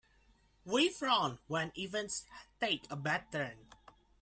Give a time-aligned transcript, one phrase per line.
[0.65, 2.25] We frown when events
[2.59, 3.67] take a bad turn.